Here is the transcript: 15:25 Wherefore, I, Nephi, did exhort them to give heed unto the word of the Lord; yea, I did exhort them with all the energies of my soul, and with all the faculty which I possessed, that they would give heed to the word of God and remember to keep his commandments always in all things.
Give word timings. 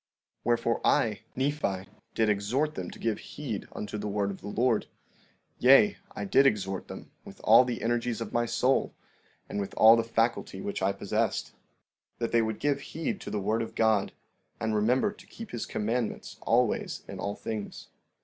15:25 0.39 0.41
Wherefore, 0.45 0.81
I, 0.83 1.19
Nephi, 1.35 1.87
did 2.15 2.27
exhort 2.27 2.73
them 2.73 2.89
to 2.89 2.97
give 2.97 3.19
heed 3.19 3.67
unto 3.71 3.99
the 3.99 4.07
word 4.07 4.31
of 4.31 4.41
the 4.41 4.47
Lord; 4.47 4.87
yea, 5.59 5.97
I 6.15 6.25
did 6.25 6.47
exhort 6.47 6.87
them 6.87 7.11
with 7.23 7.39
all 7.43 7.63
the 7.63 7.83
energies 7.83 8.19
of 8.19 8.33
my 8.33 8.47
soul, 8.47 8.95
and 9.47 9.59
with 9.59 9.75
all 9.77 9.95
the 9.95 10.03
faculty 10.03 10.59
which 10.59 10.81
I 10.81 10.91
possessed, 10.91 11.53
that 12.17 12.31
they 12.31 12.41
would 12.41 12.57
give 12.57 12.81
heed 12.81 13.21
to 13.21 13.29
the 13.29 13.39
word 13.39 13.61
of 13.61 13.75
God 13.75 14.11
and 14.59 14.73
remember 14.73 15.11
to 15.11 15.27
keep 15.27 15.51
his 15.51 15.67
commandments 15.67 16.37
always 16.41 17.03
in 17.07 17.19
all 17.19 17.35
things. 17.35 17.89